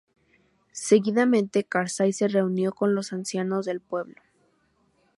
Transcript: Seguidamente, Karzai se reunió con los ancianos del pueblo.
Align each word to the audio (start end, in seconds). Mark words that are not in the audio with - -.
Seguidamente, 0.87 1.63
Karzai 1.63 2.11
se 2.11 2.27
reunió 2.27 2.73
con 2.73 2.95
los 2.95 3.13
ancianos 3.13 3.67
del 3.67 3.81
pueblo. 3.81 4.19